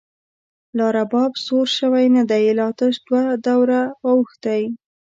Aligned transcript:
لا 0.77 0.87
رباب 0.97 1.31
سور 1.45 1.65
شوۍ 1.77 2.05
ندۍ، 2.15 2.45
لا 2.59 2.67
تش 2.77 2.95
دوه 3.05 3.23
دوره 3.45 3.81
اوښتۍ 4.07 4.63